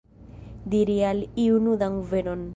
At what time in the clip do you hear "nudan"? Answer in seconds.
1.69-2.01